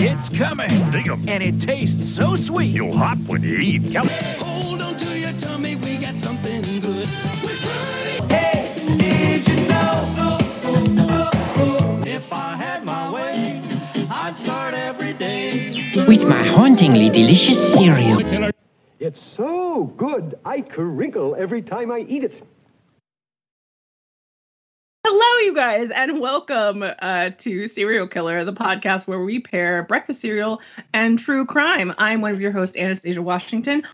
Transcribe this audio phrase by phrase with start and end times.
[0.00, 0.70] It's coming.
[1.28, 2.66] And it tastes so sweet.
[2.74, 3.92] You'll hot when you eat.
[3.92, 7.08] Come- Hold on to your tummy, we got something good.
[8.30, 10.38] Hey, did you know?
[12.06, 13.60] If I had my way,
[14.08, 16.04] I'd start every day.
[16.06, 18.20] with my hauntingly delicious cereal.
[19.00, 22.42] It's so good, I crinkle every time I eat it.
[25.40, 30.20] Hello, you guys, and welcome uh, to Serial Killer, the podcast where we pair breakfast
[30.20, 30.60] cereal
[30.92, 31.94] and true crime.
[31.96, 33.84] I'm one of your hosts, Anastasia Washington,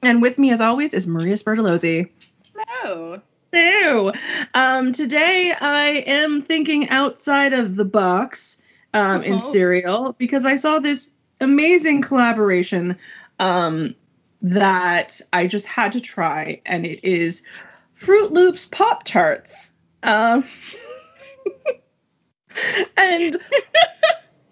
[0.00, 2.08] and with me, as always, is Maria Spertolozzi.
[2.56, 3.20] Hello.
[3.52, 4.12] Hello.
[4.54, 8.56] Um, today, I am thinking outside of the box
[8.94, 9.38] um, in Oh.
[9.40, 12.96] cereal because I saw this amazing collaboration
[13.40, 13.94] um,
[14.40, 17.42] that I just had to try, and it is
[17.92, 19.70] Fruit Loops Pop Tarts.
[20.02, 20.44] Um,
[22.96, 23.36] and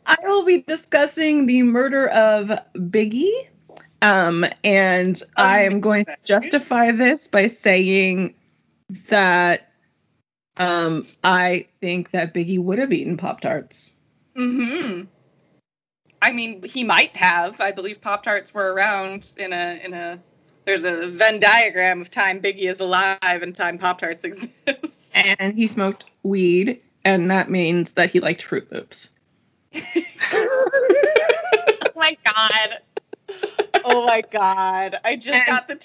[0.06, 3.33] I will be discussing the murder of Biggie.
[4.00, 8.34] Um, and I am going to justify this by saying
[9.09, 9.72] that
[10.56, 13.94] um, I think that Biggie would have eaten Pop Tarts.
[14.34, 15.03] hmm
[16.20, 17.61] I mean, he might have.
[17.61, 20.20] I believe Pop Tarts were around in a in a.
[20.64, 25.16] There's a Venn diagram of time Biggie is alive and time Pop Tarts exist.
[25.16, 29.11] And he smoked weed, and that means that he liked Fruit Loops.
[30.33, 32.78] oh my god.
[33.84, 34.98] Oh my god.
[35.05, 35.77] I just And- got the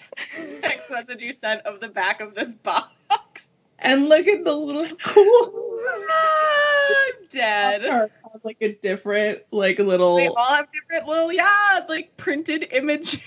[0.62, 3.50] text message you sent of the back of this box.
[3.80, 5.80] And look at the little cool
[7.30, 7.84] dead.
[7.86, 8.10] Has
[8.44, 10.16] like a different, like little.
[10.18, 13.22] They all have different little, yeah, like printed images.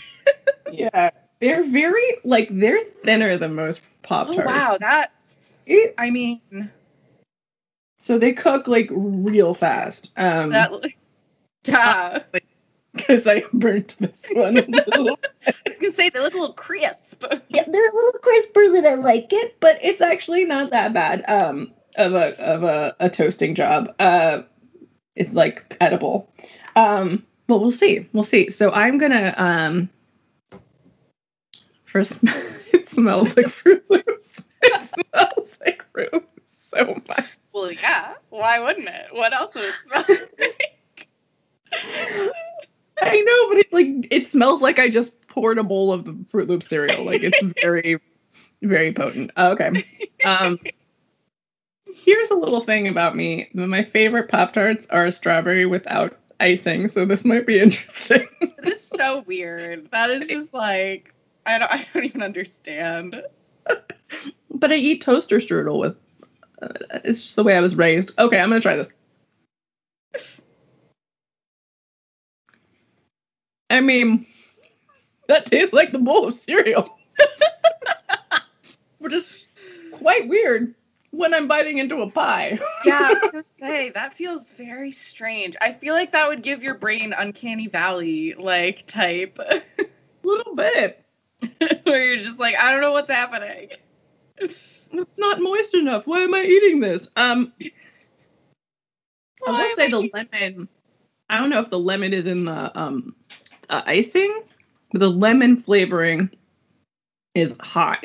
[0.73, 1.11] Yeah,
[1.41, 4.49] they're very like they're thinner than most Pop Oh, Tarts.
[4.49, 5.59] wow, that's.
[5.99, 6.41] I mean,
[8.01, 10.13] So they cook like real fast.
[10.17, 10.73] Um, that.
[11.65, 12.19] Yeah.
[12.93, 14.57] because I burnt this one.
[14.57, 15.19] a little.
[15.47, 17.25] I was gonna say they look a little crisp.
[17.49, 21.25] yeah, they're a little crisper than I like it, but it's actually not that bad.
[21.29, 23.95] Um, of a of a, a toasting job.
[23.99, 24.43] Uh,
[25.15, 26.33] it's like edible.
[26.77, 28.09] Um, but we'll see.
[28.13, 28.51] We'll see.
[28.51, 29.91] So I'm gonna um.
[31.85, 32.21] First,
[32.73, 34.45] it smells like Fruit Loops.
[34.63, 37.27] It smells like fruit so much.
[37.53, 38.15] Well, yeah.
[38.31, 39.07] Why wouldn't it?
[39.13, 40.05] What else would it smell
[40.39, 41.09] like?
[43.03, 46.17] I know, but it like it smells like I just poured a bowl of the
[46.29, 47.05] Fruit Loop cereal.
[47.05, 47.99] Like it's very,
[48.63, 49.31] very potent.
[49.37, 49.85] Okay.
[50.25, 50.59] Um
[51.93, 53.49] here's a little thing about me.
[53.55, 58.27] My favorite Pop Tarts are strawberry without icing, so this might be interesting.
[58.41, 59.91] That is so weird.
[59.91, 61.15] That is just like
[61.47, 61.73] I don't.
[61.73, 63.23] I don't even understand.
[64.51, 65.97] but I eat toaster strudel with
[66.63, 66.69] Uh,
[67.05, 68.13] it's just the way I was raised.
[68.19, 68.93] Okay, I'm gonna try this.
[73.71, 74.27] I mean,
[75.29, 76.99] that tastes like the bowl of cereal.
[78.99, 79.47] Which is
[79.93, 80.75] quite weird
[81.13, 82.59] when I'm biting into a pie.
[82.85, 85.55] Yeah, I say that feels very strange.
[85.61, 89.63] I feel like that would give your brain uncanny valley like type, A
[90.23, 91.05] little bit.
[91.85, 93.69] where you're just like, I don't know what's happening.
[94.93, 96.07] It's not moist enough.
[96.07, 97.09] Why am I eating this?
[97.17, 97.53] Um,
[99.47, 100.69] I will say I the lemon.
[101.29, 103.15] I don't know if the lemon is in the um
[103.69, 104.43] uh, icing,
[104.93, 106.31] but the lemon flavoring
[107.35, 108.03] is high.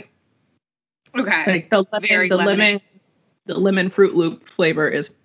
[1.15, 1.43] Okay.
[1.47, 2.45] Like the lemon, Very the lemony.
[2.45, 2.81] lemon,
[3.45, 5.15] the lemon Fruit Loop flavor is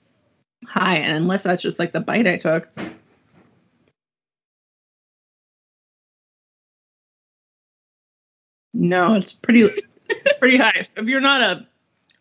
[0.66, 2.69] high, and unless that's just like the bite I took.
[8.72, 9.69] No, it's pretty
[10.39, 10.83] pretty high.
[10.83, 11.67] So if you're not a,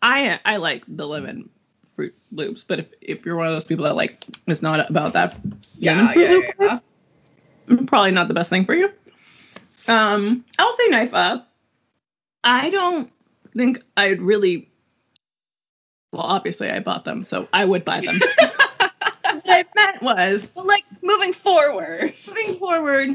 [0.02, 1.48] I I like the lemon
[1.94, 5.12] fruit loops, but if if you're one of those people that like it's not about
[5.14, 5.36] that
[5.80, 6.78] lemon Yeah, fruit yeah, loop, yeah.
[7.68, 8.90] mm, probably not the best thing for you.
[9.88, 11.50] Um, I'll say knife up.
[12.44, 13.10] I don't
[13.56, 14.68] think I'd really.
[16.12, 18.18] Well, obviously I bought them, so I would buy them.
[19.22, 22.14] what I meant was like moving forward.
[22.28, 23.10] moving forward.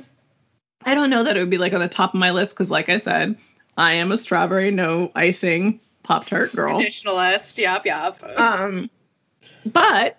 [0.86, 2.72] I don't know that it would be like on the top of my list because,
[2.72, 3.38] like I said,
[3.78, 6.80] I am a strawberry no icing pop tart girl.
[6.80, 7.58] Traditionalist.
[7.58, 7.86] Yep.
[7.86, 8.24] Yep.
[8.38, 8.90] Um,
[9.66, 10.18] but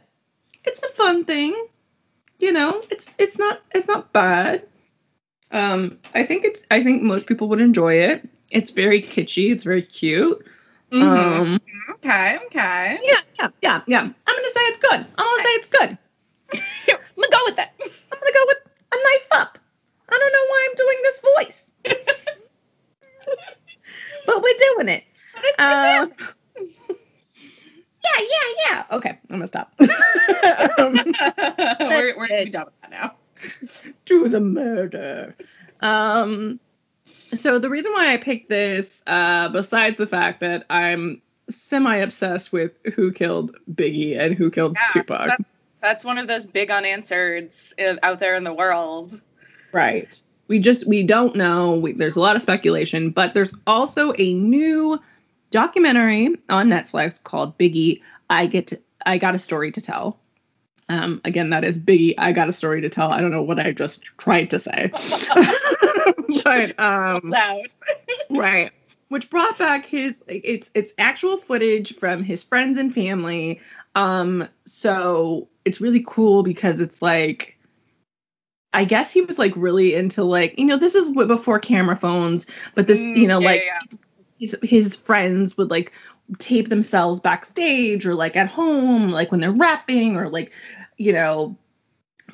[0.64, 1.55] it's a fun thing.
[2.38, 4.67] You know, it's it's not it's not bad.
[5.53, 8.29] Um, I think it's I think most people would enjoy it.
[8.50, 9.50] It's very kitschy.
[9.53, 10.44] It's very cute.
[10.93, 11.02] Mhm.
[11.02, 11.61] Um,
[11.94, 12.38] okay.
[12.47, 12.99] Okay.
[13.02, 14.00] yeah, yeah, yeah, yeah.
[14.00, 15.06] I'm gonna say it's good.
[15.19, 15.99] I'm gonna say it's good.
[16.87, 17.75] Here, let's go with that.
[17.81, 18.59] I'm gonna go with
[18.93, 19.59] a knife up.
[20.09, 21.73] I don't know why I'm doing this voice,
[24.26, 25.05] but we're doing it.
[25.58, 26.12] Um,
[28.05, 28.84] yeah, yeah, yeah.
[28.93, 29.73] Okay, I'm gonna stop.
[30.78, 30.94] um,
[31.81, 33.14] we're, we're done with that now.
[34.06, 35.37] to the murder.
[35.81, 36.58] Um,
[37.34, 41.20] so the reason why I picked this, uh, besides the fact that I'm
[41.50, 45.44] semi obsessed with who killed Biggie and who killed Yeah, Tupac, that-
[45.82, 49.20] That's one of those big unanswereds uh, out there in the world.
[49.73, 50.19] right?
[50.49, 51.75] We just we don't know.
[51.75, 55.01] We, there's a lot of speculation, but there's also a new
[55.51, 58.03] documentary on Netflix called Biggie.
[58.31, 60.19] I get to, I got a story to tell.
[60.89, 62.15] Um, again, that is Biggie.
[62.17, 63.11] I got a story to tell.
[63.11, 64.93] I don't know what I just tried to say,
[66.45, 67.69] but um, Loud.
[68.31, 68.73] right
[69.09, 73.61] which brought back his it's it's actual footage from his friends and family
[73.95, 77.56] um so it's really cool because it's like
[78.76, 82.46] i guess he was like really into like you know this is before camera phones
[82.75, 83.99] but this Mm, you know yeah, like yeah,
[84.38, 85.93] his his friends would like
[86.38, 90.52] tape themselves backstage or like at home like when they're rapping or like
[90.99, 91.56] you know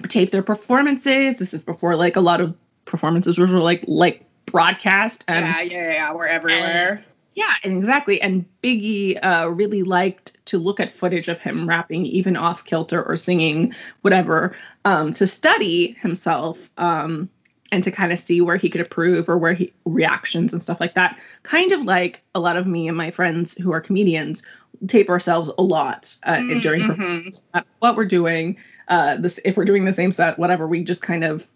[0.09, 2.55] tape their performances this is before like a lot of
[2.85, 7.05] performances were like like broadcast and yeah, yeah, yeah, yeah, We're everywhere.
[7.35, 8.21] Yeah, exactly.
[8.21, 13.03] And Biggie uh, really liked to look at footage of him rapping, even off kilter
[13.03, 17.31] or singing, whatever, um, to study himself um,
[17.71, 20.81] and to kind of see where he could improve or where he reactions and stuff
[20.81, 21.19] like that.
[21.43, 24.43] Kind of like a lot of me and my friends who are comedians
[24.89, 26.87] tape ourselves a lot uh, Mm, during mhm.
[26.89, 27.43] performance.
[27.79, 28.57] What we're doing,
[28.89, 31.47] uh, this if we're doing the same set, whatever, we just kind of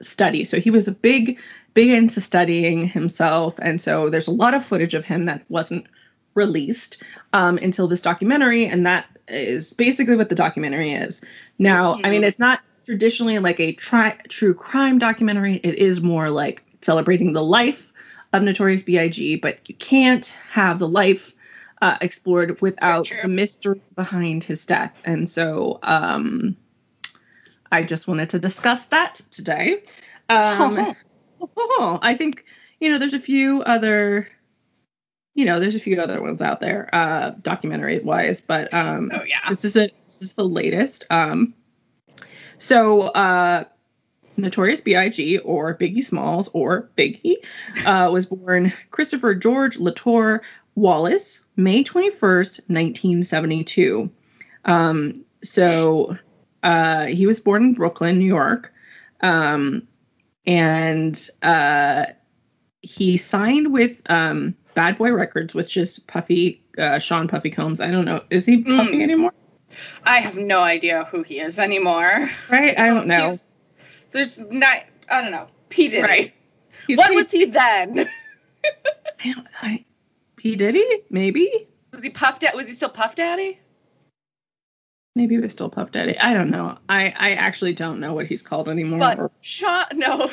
[0.00, 0.44] study.
[0.44, 1.38] So he was a big,
[1.78, 5.86] big into studying himself, and so there's a lot of footage of him that wasn't
[6.34, 7.00] released
[7.34, 11.22] um, until this documentary, and that is basically what the documentary is.
[11.60, 15.60] Now, I mean, it's not traditionally like a tri- true crime documentary.
[15.62, 17.92] It is more like celebrating the life
[18.32, 21.32] of Notorious B.I.G., but you can't have the life
[21.80, 25.78] uh, explored without the mystery behind his death, and so.
[25.84, 26.56] Um,
[27.70, 29.82] I just wanted to discuss that today.
[30.30, 30.96] Um,
[32.02, 32.44] I think
[32.80, 34.28] you know there's a few other,
[35.34, 39.22] you know, there's a few other ones out there, uh, documentary wise, but um, Oh
[39.24, 39.48] yeah.
[39.50, 39.94] this is it.
[40.06, 41.04] This is the latest.
[41.10, 41.54] Um,
[42.58, 43.64] so uh,
[44.36, 45.38] Notorious B.I.G.
[45.38, 47.36] or Biggie Smalls or Biggie
[47.86, 50.40] uh, was born Christopher George Latore
[50.74, 54.10] Wallace, May 21st, 1972.
[54.64, 56.16] Um, so
[56.62, 58.72] uh, he was born in Brooklyn, New York.
[59.22, 59.86] Um,
[60.48, 62.06] and uh,
[62.82, 67.80] he signed with um, Bad Boy Records, which is Puffy, uh, Sean Puffy Combs.
[67.80, 68.24] I don't know.
[68.30, 69.02] Is he Puffy Mm.
[69.02, 69.32] anymore?
[70.04, 72.30] I have no idea who he is anymore.
[72.50, 72.76] Right?
[72.78, 73.26] I don't know.
[73.26, 73.46] He's-
[74.10, 74.78] there's not.
[75.10, 75.46] I don't know.
[75.68, 76.02] P Diddy.
[76.02, 76.34] Right.
[76.86, 78.08] He's What pretty- was he then?
[79.24, 79.84] I don't, I,
[80.36, 80.56] P.
[80.56, 80.84] Diddy?
[81.10, 81.68] Maybe?
[81.92, 82.56] Was he Puff Daddy?
[82.56, 83.58] Was he still Puff Daddy?
[85.14, 86.18] Maybe it was still Puff Daddy.
[86.18, 86.78] I don't know.
[86.88, 89.00] I, I actually don't know what he's called anymore.
[89.00, 90.30] But or- Sean, no.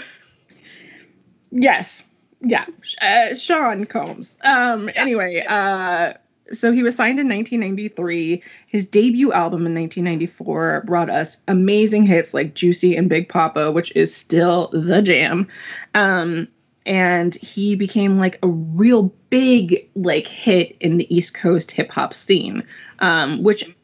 [1.51, 2.05] Yes.
[2.41, 2.65] Yeah.
[3.01, 4.37] Uh, Sean Combs.
[4.43, 6.13] Um, anyway, uh,
[6.51, 8.43] so he was signed in 1993.
[8.67, 13.95] His debut album in 1994 brought us amazing hits like Juicy and Big Poppa, which
[13.95, 15.47] is still the jam.
[15.95, 16.47] Um,
[16.85, 22.13] and he became like a real big like hit in the East Coast hip hop
[22.13, 22.63] scene,
[22.99, 23.74] um, which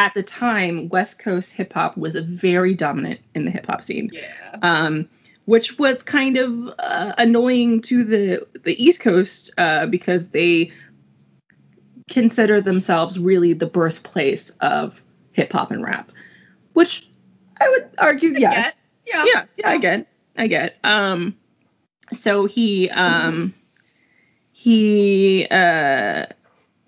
[0.00, 4.08] at the time West Coast hip hop was very dominant in the hip hop scene
[4.10, 4.56] Yeah.
[4.62, 5.06] um,
[5.44, 10.72] which was kind of uh, annoying to the the East Coast uh, because they
[12.08, 15.02] consider themselves really the birthplace of
[15.32, 16.10] hip hop and rap,
[16.72, 17.06] which
[17.60, 19.24] I would argue yes, Yeah.
[19.26, 20.06] yeah, yeah, I get,
[20.38, 20.78] I get.
[20.82, 21.36] Um,
[22.12, 23.52] so he um,
[24.52, 26.24] he uh,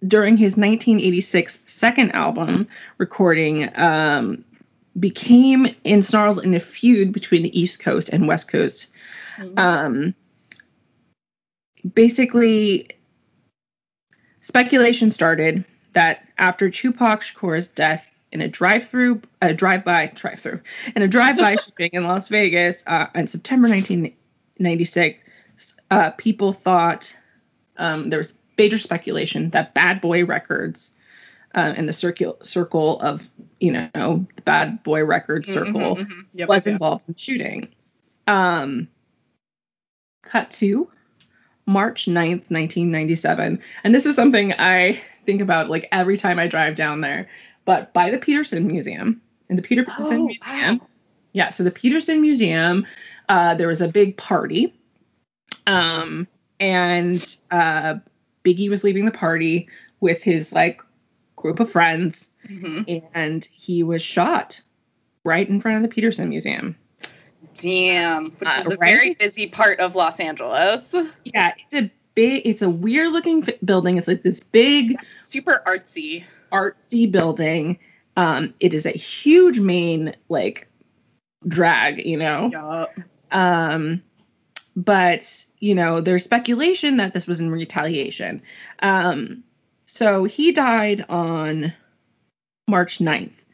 [0.06, 2.66] during his 1986 second album
[2.98, 4.44] recording um,
[4.98, 8.88] became ensnarled in a feud between the East Coast and West Coast.
[9.56, 10.14] Um,
[11.94, 12.88] basically,
[14.40, 20.60] speculation started that after Tupac Shakur's death in a drive-through, a drive-by, drive-through,
[20.96, 27.16] in a drive-by shooting in Las Vegas uh, in September 1996, uh, people thought
[27.76, 30.92] um, there was major speculation that Bad Boy Records
[31.54, 33.28] uh, in the circle circle of
[33.60, 36.24] you know the Bad Boy Records circle Mhm, mhm.
[36.34, 36.72] Yep, was yep.
[36.74, 37.68] involved in shooting.
[38.26, 38.88] Um,
[40.22, 40.90] cut to
[41.66, 43.60] March 9th, 1997.
[43.84, 47.28] And this is something I think about like every time I drive down there.
[47.64, 50.86] But by the Petersen Museum, in the Petersen Oh, Museum, wow.
[51.32, 52.84] yeah, so the Petersen Museum,
[53.28, 54.74] uh, there was a big party.
[55.66, 56.26] Um,
[56.58, 57.96] and uh,
[58.44, 59.68] Biggie was leaving the party
[60.00, 60.82] with his like
[61.36, 63.08] group of friends Mhm.
[63.14, 64.60] and he was shot
[65.24, 66.76] right in front of the Petersen Museum.
[67.54, 68.96] Damn, which Uh, is a right?
[68.96, 70.94] very busy part of Los Angeles.
[71.24, 73.96] Yeah, it's a big, it's a weird looking f- building.
[73.98, 76.24] It's like this big Super artsy.
[76.52, 77.78] artsy building.
[78.16, 80.68] Um, it is a huge main like
[81.46, 82.50] drag, you know.
[82.52, 82.94] Yup.
[83.32, 84.02] Um,
[84.76, 88.42] but you know, there's speculation that this was in retaliation.
[88.80, 89.44] Um,
[89.86, 91.72] so he died on
[92.68, 93.44] March 9th.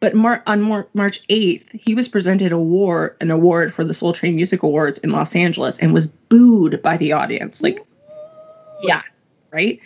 [0.00, 4.12] But Mar- on Mar- March 8th, he was presented award an award for the Soul
[4.12, 7.62] Train Music Awards in Los Angeles and was booed by the audience.
[7.62, 7.84] Like,
[8.82, 9.02] yeah,
[9.52, 9.78] right.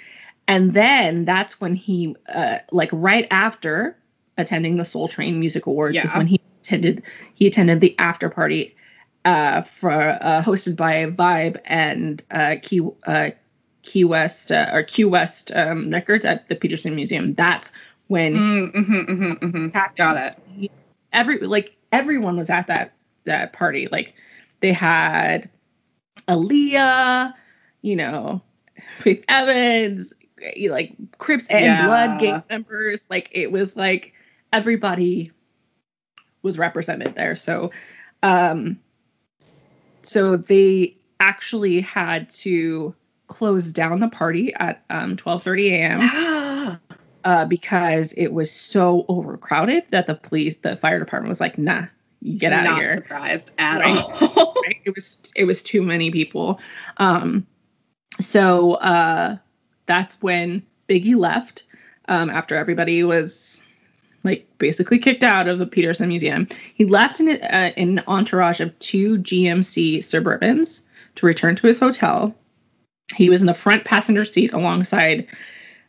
[0.46, 3.96] And then that's when he, uh, like, right after
[4.38, 7.02] attending the Soul Train Music Awards, is when he attended
[7.34, 8.74] he attended the after party
[9.24, 13.30] uh, for uh, hosted by Vibe and uh, Key uh,
[13.82, 17.34] Key West uh, or Qwest um, Records at the Petersen Museum.
[17.34, 17.72] That's
[18.08, 19.96] when Mm, mhm, mhm, mhm.
[19.96, 20.70] Got it.
[21.12, 23.88] Every like everyone was at that that party.
[23.90, 24.14] Like
[24.60, 25.48] they had
[26.28, 27.32] Aaliyah,
[27.82, 28.42] you know,
[28.98, 30.12] Faith Evans,
[30.68, 31.86] like Crips and Yeah.
[31.86, 33.06] Blood gang members.
[33.10, 34.12] Like it was like
[34.52, 35.30] everybody
[36.42, 37.36] was represented there.
[37.36, 37.70] So,
[38.22, 38.78] um,
[40.04, 42.94] so they actually had to
[43.28, 46.78] close down the party at um 12:30 a.m Ah.
[47.24, 51.86] uh, because it was so overcrowded that the police, the fire department was like, "Nah,
[52.36, 53.96] get out of Not here." surprised at Right.
[53.96, 54.54] all.
[54.64, 54.76] Right?
[54.84, 56.60] It was it was too many people.
[56.98, 57.46] Um,
[58.20, 59.36] so uh,
[59.86, 61.64] that's when Biggie left
[62.08, 63.60] um, after everybody was
[64.24, 66.48] like basically kicked out of the Petersen Museum.
[66.74, 70.82] He left in uh, an entourage of two GMC Suburbans
[71.16, 72.34] to return to his hotel.
[73.14, 75.26] He was in the front passenger seat alongside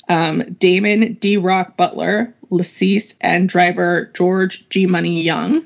[0.09, 4.85] um, Damon D-Roc Butler, Lil' Cease, and driver George G.
[4.85, 5.65] Money Young.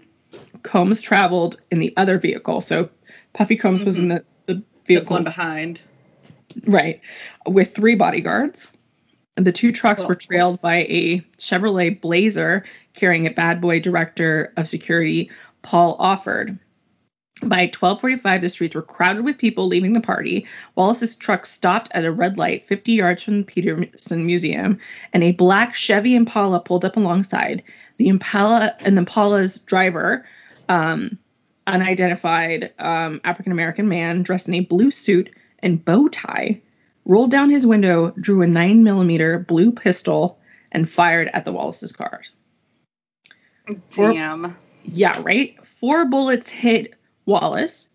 [0.64, 2.62] Combs traveled in the other vehicle.
[2.62, 2.90] So
[3.34, 5.82] Puffy Combs was in the, the The vehicle one behind.
[6.66, 7.02] Right.
[7.48, 8.72] With three bodyguards.
[9.40, 14.52] And the two trucks were trailed by a Chevrolet Blazer carrying a bad boy director
[14.58, 15.32] of security,
[15.62, 16.60] Paul Offord.
[17.44, 20.46] By 1245, the streets were crowded with people leaving the party.
[20.76, 24.78] Wallace's truck stopped at a red light 50 yards from the Petersen Museum,
[25.14, 27.64] and a black Chevy Impala pulled up alongside.
[27.96, 30.28] The Impala and Impala's driver,
[30.68, 31.18] um,
[31.66, 35.30] unidentified um, African American man dressed in a blue suit
[35.60, 36.60] and bow tie,
[37.10, 40.40] rolled down his window, drew a 9 millimeter blue pistol,
[40.72, 42.32] and fired at the Wallace's cars.
[43.68, 44.56] Or- Damn.
[44.84, 45.56] Yeah, right?
[45.66, 46.94] Four bullets hit
[47.26, 47.90] Wallace,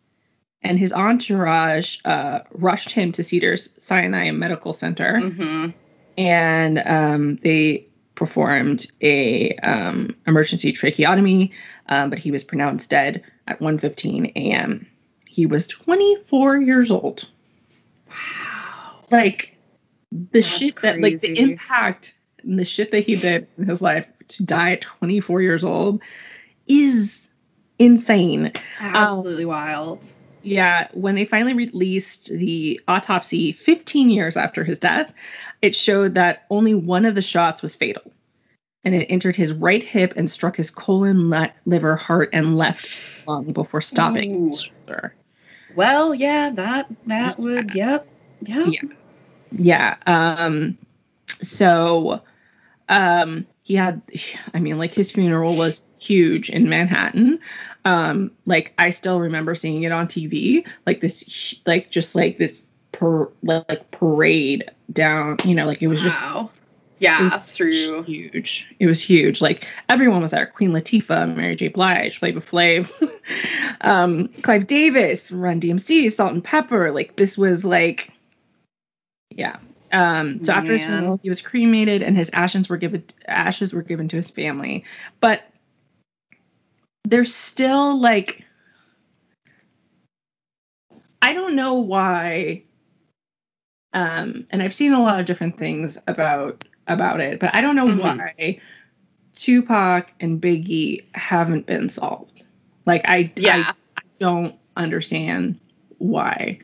[0.63, 5.67] and his entourage uh, rushed him to Cedars Sinai Medical Center, hmm
[6.17, 11.51] and um, they performed a um, emergency tracheotomy,
[11.89, 14.87] um, but he was pronounced dead at 1:15 a.m.
[15.27, 17.29] He was 24 years old.
[18.09, 18.44] Wow!
[19.17, 19.57] Like
[20.13, 23.83] the That's shit that, like the impact and the shit that he did in his
[23.83, 26.03] life to die at 24 years old
[26.67, 27.29] is
[27.79, 28.53] insane.
[28.81, 30.07] Absolutely wild.
[30.43, 35.13] Yeah, when they finally released the autopsy 15 years after his death,
[35.63, 38.13] it showed that only one of the shots was fatal.
[38.85, 43.27] And it entered his right hip and struck his colon, le- liver, heart, and left
[43.27, 44.47] lung before stopping.
[44.47, 45.15] his shoulder.
[45.75, 47.75] Well, yeah, that that would.
[47.75, 48.07] Yep.
[48.43, 48.67] Yep.
[48.67, 48.95] Yeah.
[49.57, 49.97] Yeah.
[50.07, 50.77] Um,
[51.41, 52.23] so
[52.89, 54.03] um, he had,
[54.53, 57.39] I mean, like his funeral was huge in Manhattan.
[57.85, 62.65] Um, like I still remember seeing it on TV, like this, like just like this
[62.93, 66.51] per like parade down, you know, like it was just Wow.
[67.01, 68.05] Yeah, was through.
[68.05, 68.75] huge.
[68.79, 69.43] It was huge.
[69.43, 70.47] Like everyone was there.
[70.47, 71.69] Queen Latifah, Mary J.
[71.69, 72.91] Blige, Flavor Flav,
[73.83, 76.95] um, Clive Davis, Run DMC, Salt-N-Pepa.
[76.95, 78.11] Like this was like,
[79.35, 79.59] yeah.
[79.93, 83.83] Um, so after his funeral, he was cremated, and his ashes were given ashes were
[83.83, 84.85] given to his family.
[85.21, 85.43] But
[87.05, 88.45] there's still like,
[91.23, 92.65] I don't know why.
[93.93, 97.77] Um, and I've seen a lot of different things about about it, but I don't
[97.77, 97.99] know Mhm.
[98.01, 98.61] why
[99.35, 102.45] Tupac and Biggie haven't been solved.
[102.87, 103.73] Like I, Yeah.
[103.97, 105.59] I don't understand
[105.99, 106.59] why.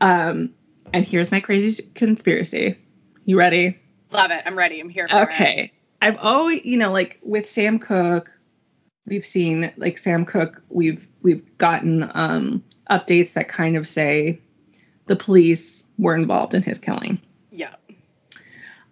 [0.00, 0.52] Um,
[0.92, 2.78] and here's my crazy conspiracy.
[3.24, 3.78] You ready?
[4.12, 4.42] Love it.
[4.46, 4.80] I'm ready.
[4.80, 5.24] I'm here for it.
[5.24, 5.72] Okay.
[6.02, 8.30] I've always, you know, like with Sam Cooke,
[9.06, 14.40] we've seen like Sam Cooke, we've we've gotten um updates that kind of say
[15.06, 17.20] the police were involved in his killing.
[17.50, 17.74] Yeah.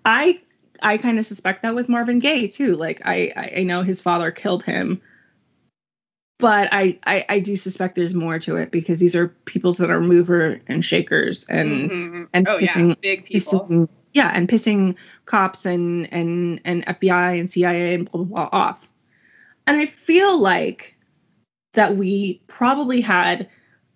[0.05, 0.41] I
[0.83, 2.77] I kind of suspect that with Marvin Gaye too.
[2.77, 5.01] Like I- I know his father killed him
[6.39, 9.91] but I, I I do suspect there's more to it because these are people that
[9.91, 12.29] are mover and shakers and Mhm.
[12.33, 13.67] and oh yeah, pissing- big people.
[13.69, 18.59] pissing, yeah, and pissing cops and and and FBI and CIA and blah blah blah
[18.61, 18.89] off.
[19.67, 20.97] And I feel like
[21.75, 23.49] that we probably had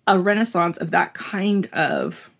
[0.07, 2.31] a renaissance of that kind of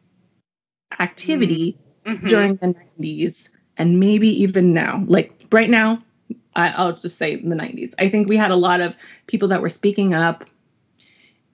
[0.99, 2.27] activity Mhm.
[2.27, 2.67] during the
[2.99, 5.03] 90s and maybe even now.
[5.07, 6.03] Like right now,
[6.55, 7.93] I, I'll just say in the 90s.
[7.99, 10.45] I think we had a lot of people that were speaking up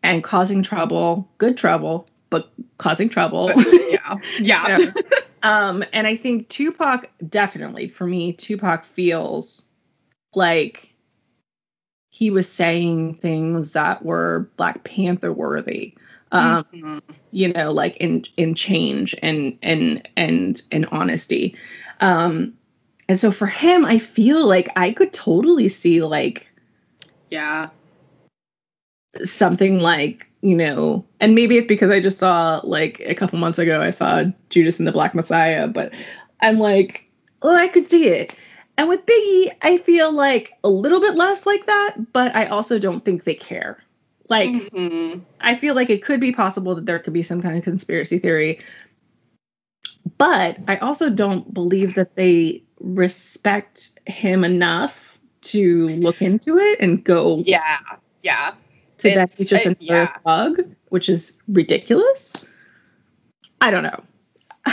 [0.04, 3.52] and causing trouble, good trouble, but causing trouble.
[3.90, 4.92] yeah, yeah.
[5.44, 9.68] Um, and I think Tupac definitely, for me, Tupac feels
[10.34, 10.90] like
[12.10, 15.94] he was saying things that were Black Panther worthy.
[16.32, 17.02] Um, Mhm.
[17.30, 21.56] you know, like in in change and and and and honesty.
[22.02, 22.54] Um,
[23.08, 26.52] and so for him, I feel like I could totally see like
[27.30, 27.70] yeah.
[29.24, 33.58] something like you know and maybe it's because i just saw like a couple months
[33.58, 35.92] ago i saw judas and the black messiah but
[36.42, 37.10] i'm like
[37.42, 38.38] oh i could see it
[38.78, 42.78] and with biggie i feel like a little bit less like that but i also
[42.78, 43.78] don't think they care
[44.30, 45.22] like Mhm.
[45.42, 48.20] i feel like it could be possible that there could be some kind of conspiracy
[48.20, 48.60] theory
[50.20, 57.04] but i also don't believe that they respect him enough to look into it and
[57.04, 57.78] go Yeah,
[58.24, 58.54] yeah.
[59.00, 60.18] to that he's just another yeah.
[60.26, 62.36] thug, which is ridiculous.
[63.62, 64.04] I don't know.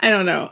[0.00, 0.50] I don't know.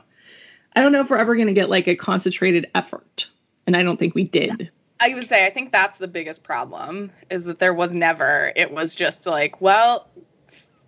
[0.75, 3.31] I don't know if we're ever going to get like a concentrated effort,
[3.67, 4.71] and I don't think we did.
[5.01, 8.53] I would say I think that's the biggest problem is that there was never.
[8.57, 10.09] It was just like, well,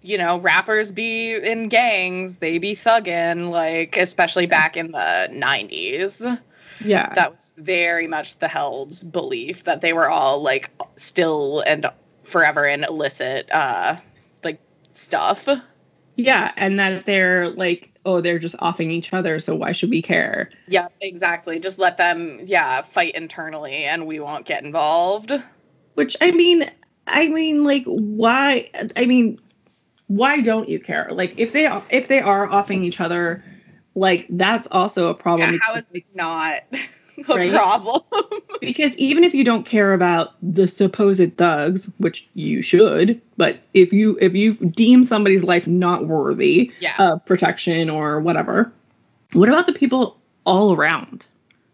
[0.02, 6.40] you know, rappers be in gangs, they be thugging, like especially back in the '90s.
[6.82, 11.84] Yeah, That was very much the held belief that they were all like still and
[12.22, 13.96] forever in illicit, uh,
[14.42, 14.60] like
[14.94, 15.46] stuff.
[16.16, 20.00] yeah, and that they're like, oh, they're just offing each other, so why should we
[20.00, 20.48] care?
[20.68, 21.60] Yeah, exactly.
[21.60, 25.32] Just let them, yeah, fight internally, and we won't get involved.
[25.94, 26.70] Which I mean,
[27.06, 28.70] I mean, like, why?
[28.96, 29.38] I mean,
[30.10, 31.06] why don't you care?
[31.12, 33.44] Like, if they if they are offing each other,
[33.94, 35.52] like that's also a problem.
[35.52, 36.80] Yeah, how is it not a
[37.28, 37.52] Right?
[37.52, 38.00] problem?
[38.60, 43.92] because even if you don't care about the supposed thugs which you should but if
[43.92, 46.94] you if you deem somebody's life not worthy Yeah.
[46.98, 48.72] of protection or whatever
[49.32, 51.26] what about the people all around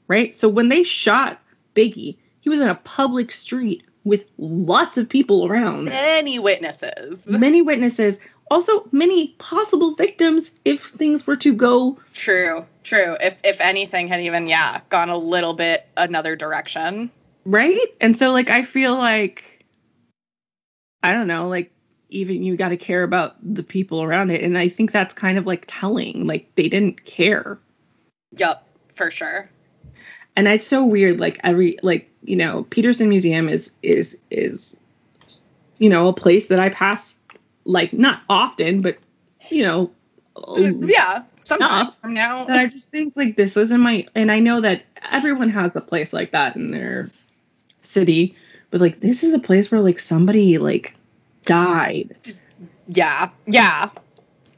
[0.09, 1.40] right so when they shot
[1.75, 7.27] biggie he was in a public street with lots of people around Many witnesses?
[7.29, 13.16] many witnesses also many possible victims if things were to go True, true.
[13.21, 17.11] If if anything had even yeah gone a little bit another direction.
[17.45, 19.64] right and so like i feel like
[21.03, 21.73] i don't know like
[22.09, 25.37] even you got to care about the people around it and i think that's kind
[25.38, 27.59] of like telling like they didn't care
[28.38, 28.64] Yep,
[28.95, 29.49] for sure.
[30.37, 34.79] And it's so weird like every like you know petersen museum is is is
[35.79, 37.16] you know a place that i pass
[37.64, 38.99] like not often but
[39.51, 39.90] you know
[40.37, 42.44] mm, yeah, sometimes from now.
[42.44, 45.77] that I just think like this was in my and I know that everyone has
[45.77, 47.11] a place like that in their
[47.81, 48.35] city,
[48.70, 50.94] but like this is a place where like somebody like
[51.44, 52.16] died.
[52.88, 53.90] yeah, yeah,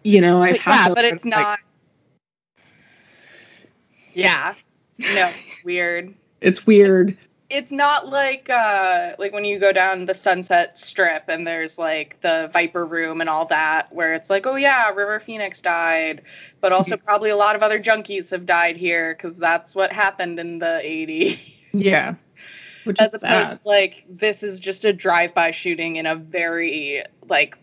[0.03, 1.59] You know, I yeah, but it's not.
[4.14, 4.55] yeah,
[4.99, 5.31] no,
[5.65, 6.15] weird.
[6.41, 7.17] it's weird.
[7.51, 12.21] it's not like uh like when you go down the sunset strip and there's like
[12.21, 16.21] the viper room and all that where it's like oh yeah river phoenix died
[16.61, 20.39] but also probably a lot of other junkies have died here because that's what happened
[20.39, 21.39] in the 80s
[21.73, 22.15] Yeah.
[22.85, 23.63] Which as is opposed sad.
[23.63, 27.55] to like this is just a drive-by shooting in a very like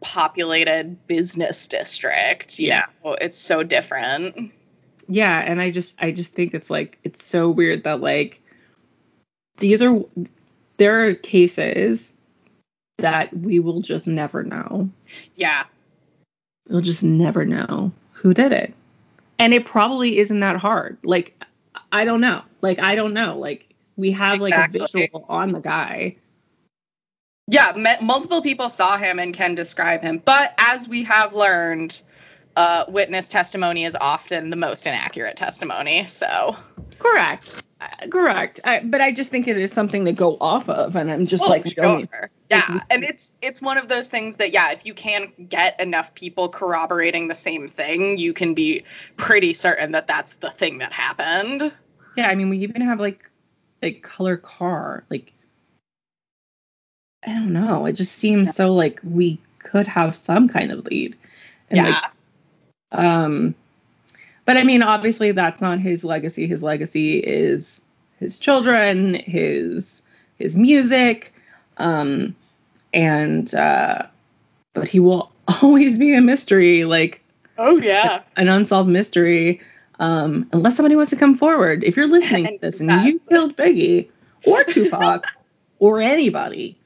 [0.00, 2.86] populated business district you Yeah.
[3.04, 4.52] know it's so different
[5.08, 8.40] Yeah, and I just I just think it's like it's so weird that like
[9.58, 10.00] these are
[10.76, 12.12] there are cases
[12.98, 14.88] that we will just never know.
[15.36, 15.64] yeah
[16.68, 18.74] We'll just never know who did it.
[19.38, 20.96] And it probably isn't that hard.
[21.02, 21.42] Like
[21.90, 22.42] I don't know.
[22.60, 23.38] Like I don't know.
[23.38, 26.16] Like we have like a visual on the guy.
[27.48, 30.22] Yeah, multiple people saw him and can describe him.
[30.24, 32.00] But as we have learned,
[32.56, 36.06] uh, witness testimony is often the most inaccurate testimony.
[36.06, 36.56] So,
[36.98, 37.62] Correct.
[37.80, 38.60] Uh, correct.
[38.64, 41.42] I, but I just think it is something to go off of and I'm just
[41.44, 42.06] Oh, like sure.
[42.48, 46.14] yeah, and it's it's one of those things that yeah, if you can get enough
[46.14, 48.84] people corroborating the same thing, you can be
[49.16, 51.74] pretty certain that that's the thing that happened.
[52.16, 53.28] Yeah, I mean we even have like
[53.80, 55.04] like color car.
[55.10, 55.32] Like
[57.26, 57.86] I don't know.
[57.86, 61.16] It just seems so like we could have some kind of lead.
[61.70, 61.90] And yeah.
[61.90, 62.12] like
[62.92, 63.54] um
[64.44, 66.46] but I mean obviously that's not his legacy.
[66.46, 67.80] His legacy is
[68.18, 70.02] his children, his
[70.38, 71.32] his music,
[71.78, 72.34] um
[72.92, 74.06] and uh
[74.74, 75.30] but he will
[75.62, 77.22] always be a mystery like
[77.58, 78.22] oh yeah.
[78.36, 79.60] an unsolved mystery
[80.00, 81.84] um unless somebody wants to come forward.
[81.84, 84.08] If you're listening to this and you killed Biggie
[84.46, 85.24] or Tupac
[85.78, 86.76] or anybody,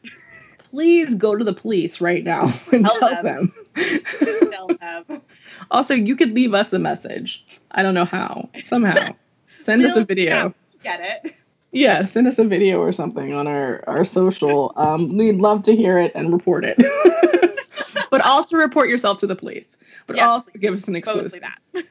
[0.70, 3.52] please go to the police right now and Tell tell them.
[5.70, 7.44] Also, you could leave us a message.
[7.72, 8.48] I don't know how.
[8.62, 9.14] Somehow.
[9.62, 10.54] Send us a video.
[10.82, 11.34] Get it?
[11.72, 14.72] Yeah, send us a video or something on our, our social.
[14.76, 16.76] Um, we'd love to hear it and report it.
[18.10, 19.76] but also report yourself to the police.
[20.06, 20.26] But Yes.
[20.26, 21.42] also give us an exclusive.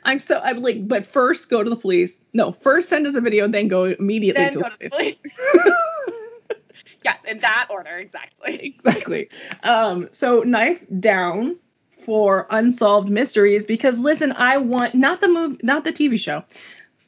[0.06, 2.22] I'm so I'm like, but first go to the police.
[2.34, 5.16] No, first send us a video, then go immediately Then to go the to police.
[5.22, 6.56] police.
[7.04, 8.56] yes, in that order, exactly.
[8.86, 9.30] exactly.
[9.64, 11.58] Um, so knife down
[12.06, 16.44] for unsolved mysteries because listen, I want not the movie, not the TV show.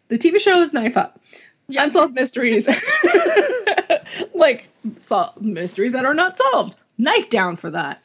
[0.10, 1.20] The TV show is knife up.
[1.70, 1.84] Yeah.
[1.84, 2.68] Unsolved mysteries,
[4.34, 6.78] like sol- mysteries that are not solved.
[6.98, 8.02] Knife down for that.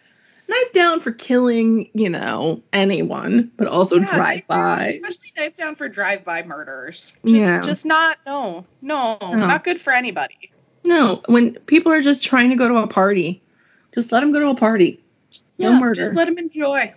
[0.48, 5.00] Knife down for killing, you know, anyone, but also Yeah, drive by.
[5.04, 7.12] Especially knife down for drive-by murders.
[7.24, 7.60] Just, Yeah.
[7.62, 8.18] just not.
[8.26, 9.34] No, no, No.
[9.34, 10.50] not good for anybody.
[10.84, 13.40] No, when people are just trying to go to a party,
[13.94, 15.01] just let them go to a party.
[15.58, 16.00] No Yeah, murder.
[16.00, 16.92] Just let them enjoy.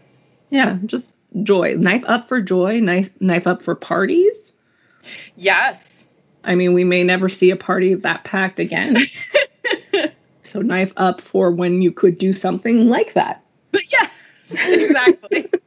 [0.50, 1.76] Yeah, just joy.
[1.76, 2.80] Knife up for joy.
[2.80, 4.54] Knife knife up for parties.
[5.36, 6.08] Yes.
[6.44, 8.98] I mean, we may never see a party that packed again.
[10.44, 13.44] so knife up for when you could do something like that.
[13.72, 14.08] But yeah,
[14.52, 15.50] exactly.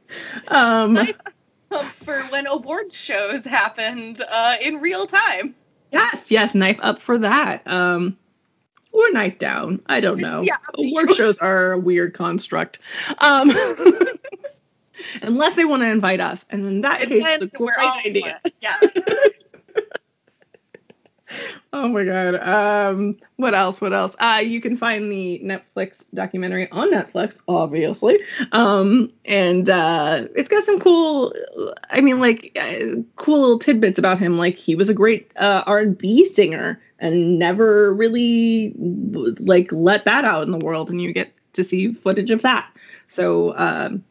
[0.47, 1.15] Um, Knife
[1.71, 5.53] Um, for when awards shows happened uh, in real time.
[5.91, 7.61] yes, yes, knife up for that.
[7.67, 8.17] Um,
[8.93, 9.81] or night down.
[9.87, 10.41] I don't know.
[10.41, 12.79] Yeah, Award shows are a weird construct.
[13.19, 13.51] Um,
[15.21, 18.41] unless they want to invite us, and in that And case, then the great idea.
[18.61, 18.77] Yeah.
[21.71, 22.35] Oh my god.
[22.35, 23.79] Um what else?
[23.81, 24.15] What else?
[24.19, 28.19] Uh you can find the Netflix documentary on Netflix, obviously.
[28.51, 31.31] Um and uh it's got some cool
[31.91, 35.63] I mean like uh, cool little tidbits about him like he was a great uh
[35.67, 38.73] R&B singer and never really
[39.39, 42.69] like let that out in the world and you get to see footage of that.
[43.07, 44.03] So um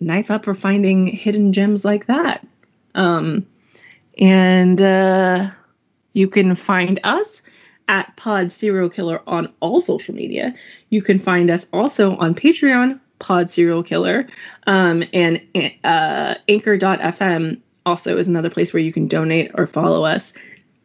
[0.00, 2.46] knife up for finding hidden gems like that.
[2.94, 3.46] Um
[4.18, 5.50] and uh
[6.14, 7.42] you can find us
[7.88, 10.54] at Pod Serial Killer on all social media.
[10.90, 14.26] You can find us also on Patreon, Pod Serial Killer,
[14.66, 15.40] um, and
[15.84, 20.32] uh, Anchor.fm also is another place where you can donate or follow us.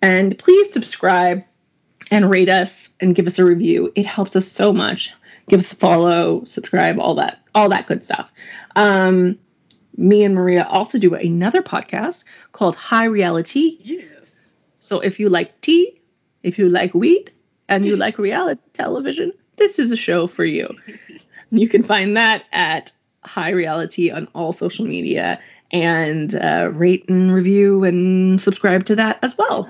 [0.02, 1.44] And please subscribe
[2.12, 3.92] and rate us and give us a review.
[3.96, 5.14] It helps us so much.
[5.48, 8.32] Give us a follow, subscribe, all that, all that good stuff.
[8.76, 9.38] Um,
[9.98, 13.78] me and Maria also do another podcast called High Reality.
[13.82, 14.56] Yes.
[14.80, 16.00] So if you like tea,
[16.44, 17.32] if you like weed,
[17.68, 20.70] and you like reality television, this is a show for you.
[21.52, 22.92] You can find that at
[23.24, 29.20] High Reality on all social media and uh, rate and review and subscribe to that
[29.24, 29.70] as well.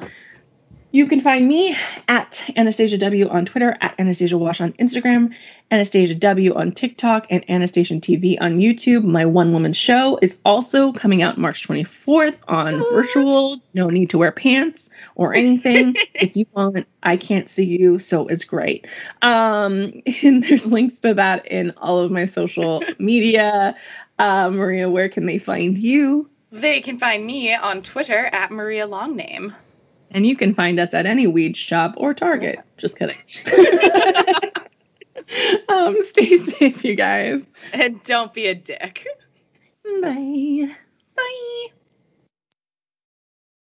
[0.92, 1.76] You can find me
[2.08, 5.36] at Anastasia W on Twitter, at Anastasia Wash on Instagram,
[5.70, 9.04] Anastasia W on TikTok, and Anastasia TV on YouTube.
[9.04, 12.92] My one woman show is also coming out March 24th on What?
[12.92, 13.62] virtual.
[13.76, 15.94] No need to wear pants or anything.
[16.16, 18.88] if you want, I can't see you, so it's great.
[19.22, 23.76] Um, and there's links to that in all of my social media.
[24.20, 26.30] Uh, Maria, where can they find you?
[26.52, 29.56] They can find me on Twitter at Maria Longname.
[30.12, 32.60] And you can find us at any weed shop or Target.
[32.78, 33.18] Just kidding.
[35.70, 37.48] um, stay safe, you guys.
[37.74, 39.08] And don't be a dick.
[40.02, 40.70] Bye.
[41.16, 41.68] Bye.